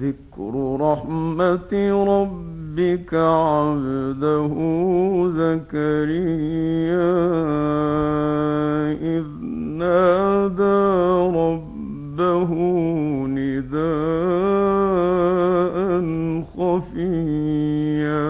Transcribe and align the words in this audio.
ذكر 0.00 0.76
رحمة 0.80 1.72
ربك 2.04 3.14
عبده 3.14 4.54
زكريا 5.28 7.10
إذ 8.92 9.39
نادى 9.80 10.80
ربه 11.38 12.50
نداء 13.36 13.80
خفيا. 16.56 18.24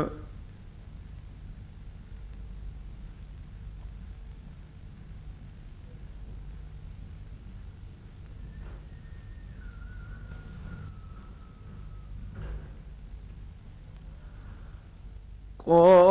قال 15.66 16.09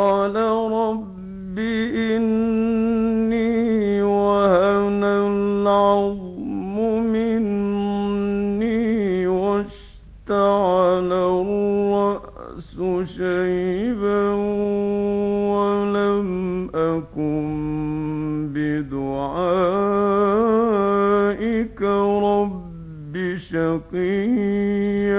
شقيا. 23.38 25.10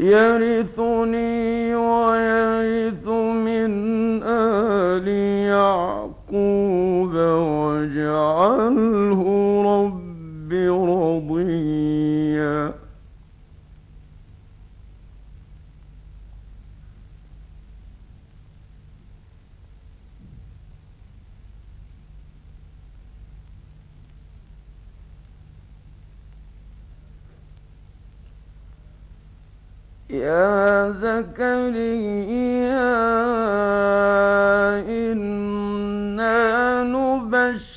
يرثني 0.00 1.74
ويرث 1.74 3.06
من 3.46 3.70
آل 4.22 5.08
يعقوب 5.48 7.14
واجعله 7.14 8.70
رب 9.62 10.52
رضيا 10.90 12.72
يا 30.30 30.90
زكريا 30.90 32.14
إنا 34.86 36.38
نبشرك 36.94 37.74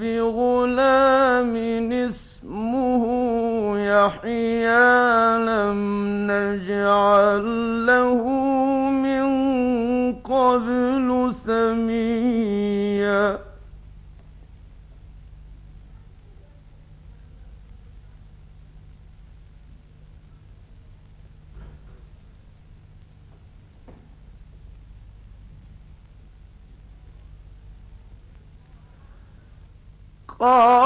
بغلام 0.00 1.52
اسمه 1.92 3.04
يحيى 3.78 4.88
لم 5.48 5.80
نجعل 6.30 7.46
له 7.86 8.22
من 9.06 9.26
قبل 10.14 11.08
سميا. 11.46 13.38
قال 30.40 30.85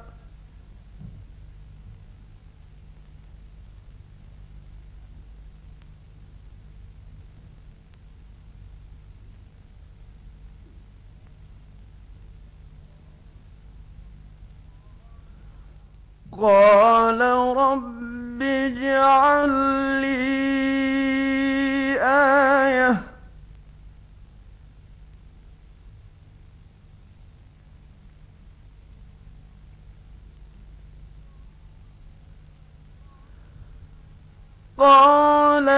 قال 16.31 17.21
رب 17.57 18.41
اجعل 18.41 19.49
لي 20.01 20.21
آية. 22.01 23.01
قال 34.77 35.69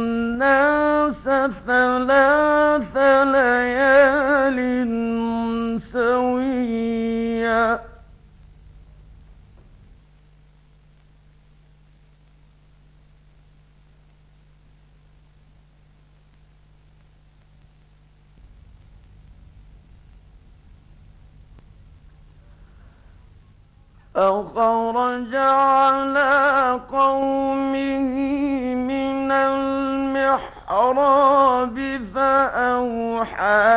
ثلاث 1.67 2.70
فخرج 24.15 25.35
على 25.35 26.79
قومه 26.91 28.15
من 28.75 29.31
المحراب 29.31 30.81
فأوحى 32.15 33.71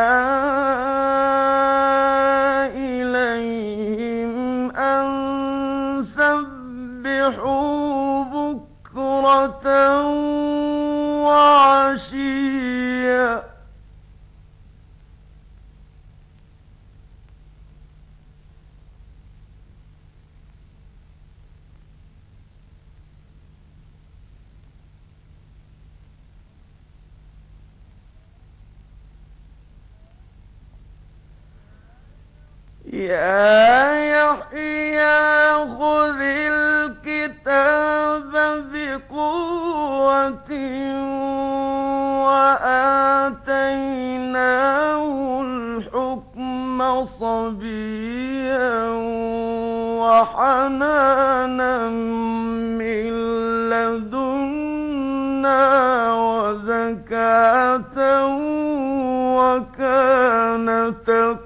وكان 59.38 60.94
تقيا 61.06 61.43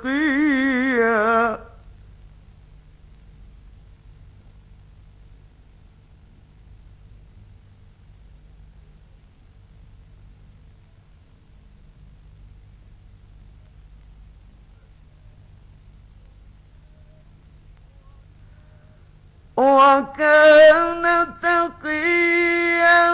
وكان 19.59 21.27
تقيا 21.43 23.11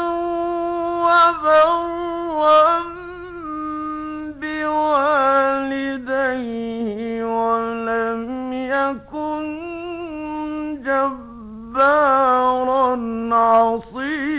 وبرا 1.00 2.80
بوالديه 5.94 7.24
ولم 7.24 8.52
يكن 8.52 9.44
جبارا 11.74 12.90
عصيا 13.34 14.34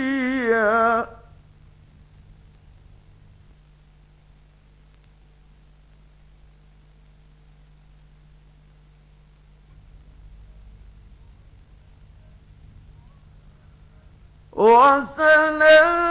وسلام 14.56 16.05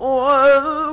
واذكر 0.00 0.87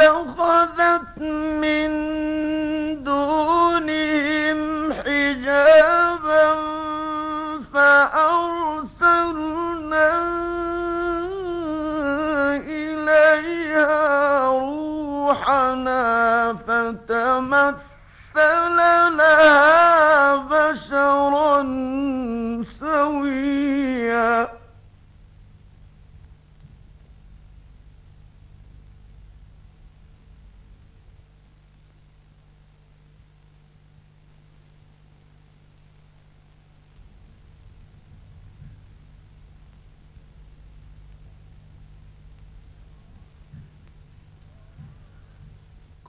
فاتخذت 0.00 1.18
من 1.60 1.90
دونهم 3.04 4.92
حجابا 4.92 6.46
فأرسلنا 7.74 9.30
إليها 12.66 14.48
روحنا 14.48 16.02
فتمثل 16.66 17.76
لها 19.16 20.36
بشرا 20.36 21.62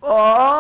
قالت 0.02 0.51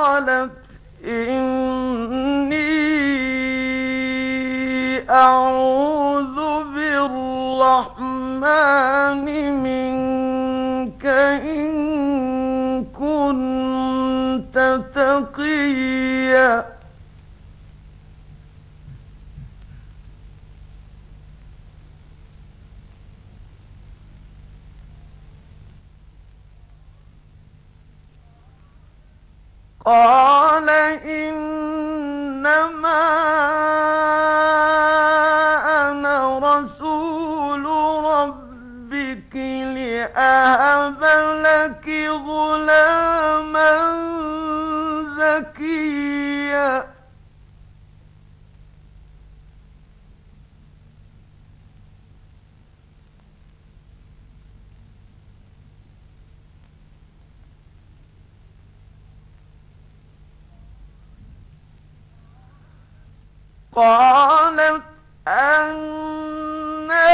قالت 63.75 64.81
أنا 65.27 67.07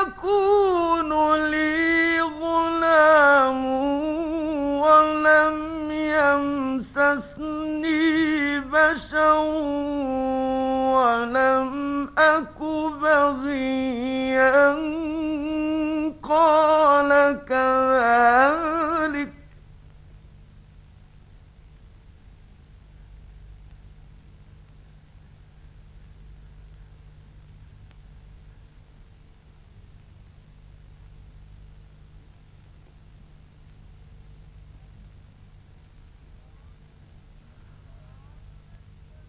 يكون 0.00 1.34
لي 1.50 2.20
غلام 2.20 3.64
ولم 4.80 5.90
يمسسني 6.90 7.90
بشر 8.60 9.38
ولم 10.94 11.72
أك 12.18 12.58
بغيا 13.02 14.74
قال 16.22 17.10
كذلك 17.48 19.32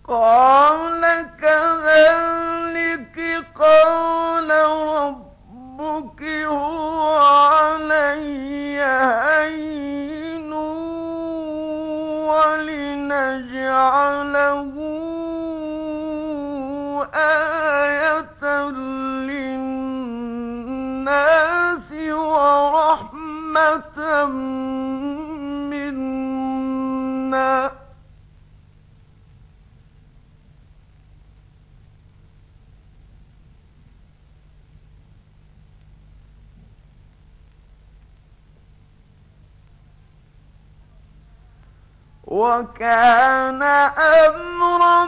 قال 0.09 1.25
كذلك 1.41 3.17
قال 3.59 4.49
ربك 4.87 6.23
هو 6.45 7.17
علي 7.17 8.81
هين 8.81 10.53
ولنجعله 13.39 14.73
آية 17.13 18.43
للناس 20.89 21.89
ورحمة 22.11 23.49
وكان 42.39 43.61
أمرا 44.23 45.05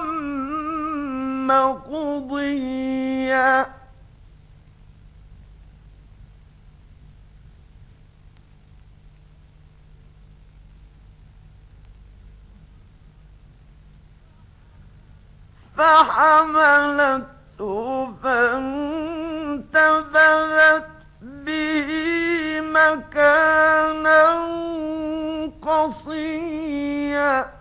مقضيا. 1.47 3.55
فحملته 15.77 17.25
فانتبذت 18.23 19.71
به 21.21 21.89
مكانا 22.61 24.21
قصيا 25.71 27.51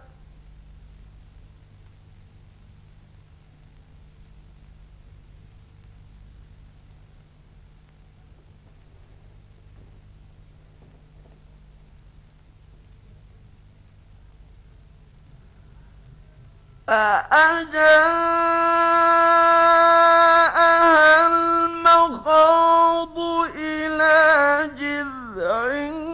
فأجاءها 20.30 21.26
المخاض 21.26 23.18
إلى 23.54 24.70
جذع 24.78 26.09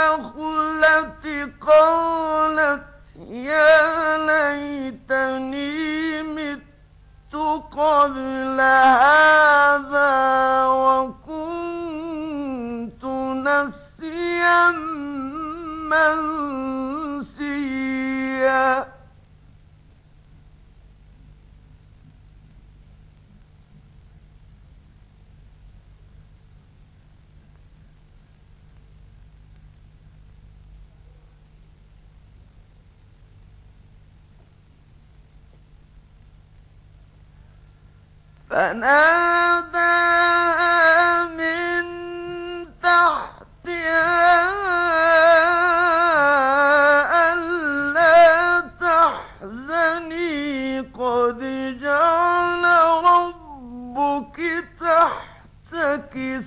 النخلة 0.00 1.52
قالت 1.60 2.82
يا 3.28 4.16
ليتني 4.26 6.22
مت 6.22 6.60
قبل 7.72 8.60
هذا 8.60 10.12
وكنت 10.66 11.44
نسيا 13.44 14.70
منسيا. 15.90 17.30
فناداها 38.50 39.86
من 41.26 41.84
تحتها 42.82 44.50
تحزني 49.60 50.80
قد 50.80 51.38
جعل 51.82 52.64
ربك 53.04 54.64
تحتك 54.80 56.42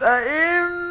فإما 0.00 0.89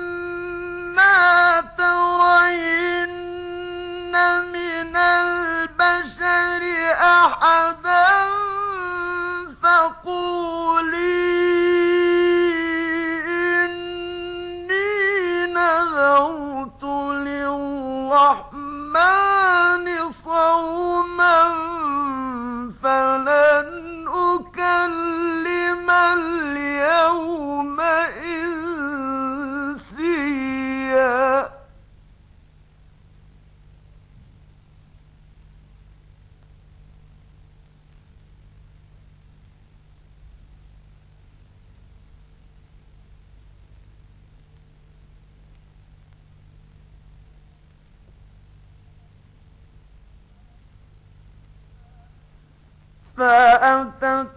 فأتت 53.20 54.28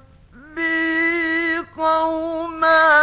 بي 0.54 1.58
قوما 1.76 3.01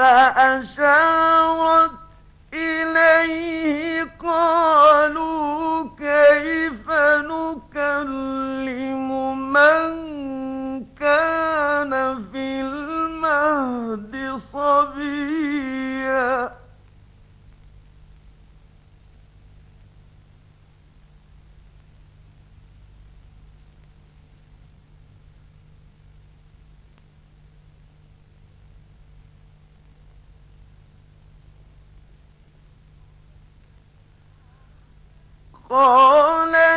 فأشارت 0.00 1.19
قال 35.71 36.70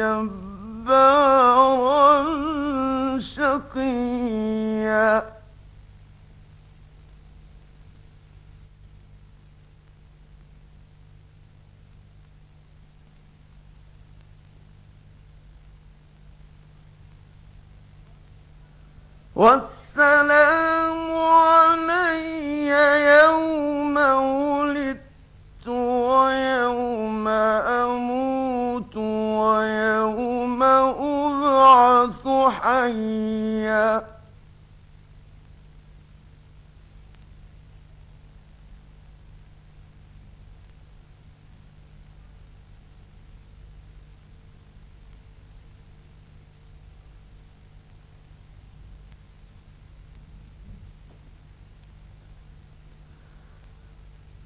جبارا 0.00 2.00
شقيا. 3.20 5.22
والسلام 19.36 20.49
حيا 32.90 34.02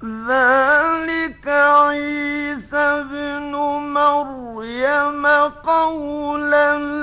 ذلك 0.03 1.47
عيسى 1.47 2.77
ابن 2.77 3.51
مريم 3.93 5.25
قولا 5.65 6.94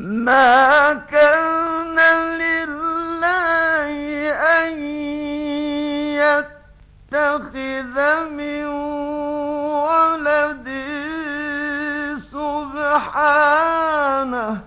ما 0.00 0.94
كان 0.94 1.98
لله 2.40 3.92
أن 4.32 4.82
يتخذ 7.12 7.96
من 8.30 8.64
سبحانه 13.20 14.59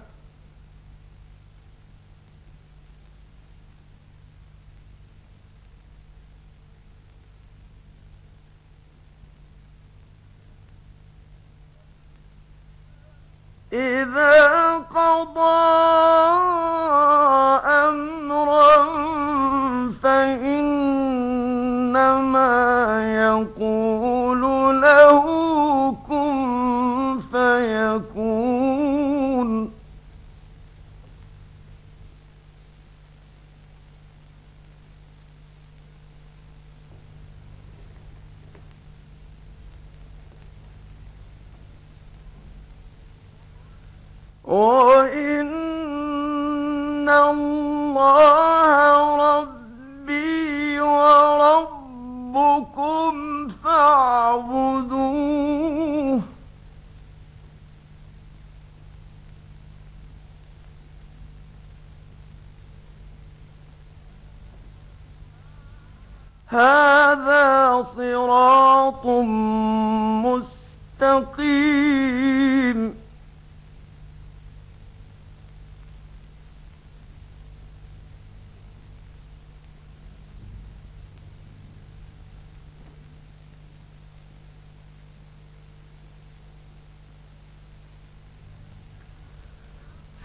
Oh. 44.55 44.82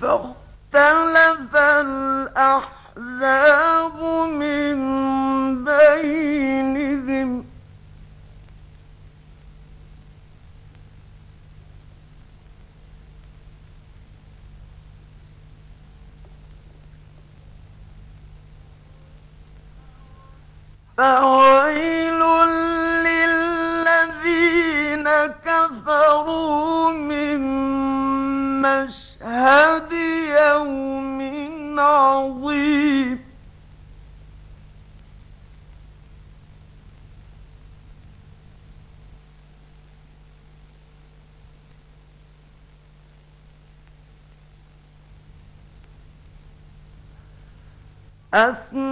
فاختلف 0.00 1.56
الأحزاب 2.36 3.22
من 4.30 4.67
أسمع 48.38 48.87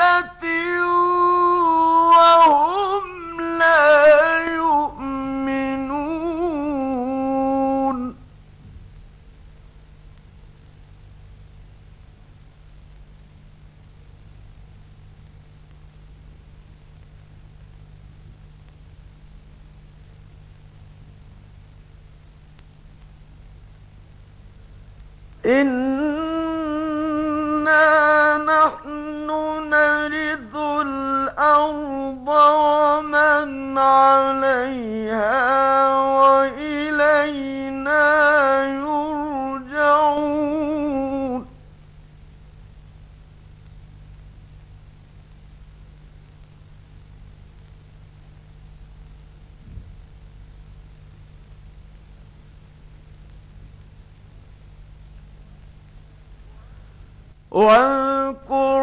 التي 0.00 0.59
واذكر 57.60 58.79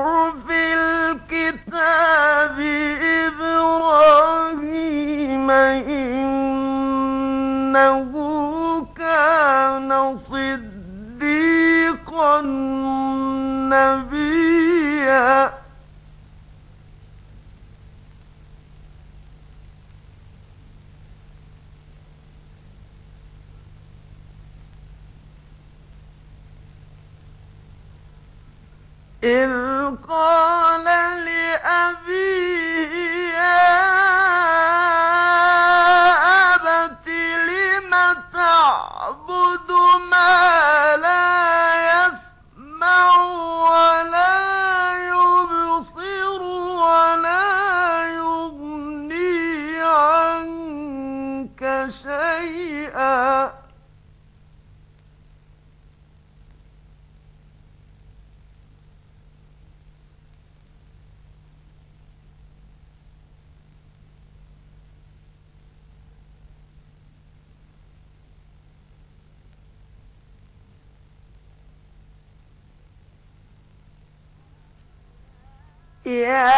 يا 76.08 76.57